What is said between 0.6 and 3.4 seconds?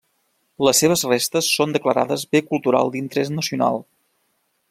Les seves restes són declarades bé cultural d'interès